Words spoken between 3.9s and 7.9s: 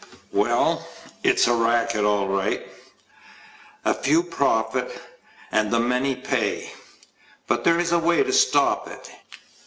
few profit and the many pay. But there